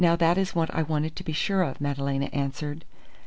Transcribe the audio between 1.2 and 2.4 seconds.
be sure of," Madalena